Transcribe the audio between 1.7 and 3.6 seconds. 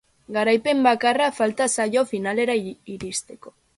zaio finalera iristeko.